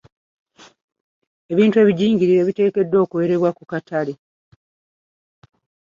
Ebintu 1.51 1.75
ebijingirire 1.81 2.41
biteekeddwa 2.47 2.97
okuwerebwa 3.05 3.49
ku 3.57 3.63
katale. 3.71 4.13